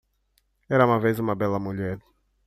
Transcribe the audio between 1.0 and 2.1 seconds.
uma bela mulher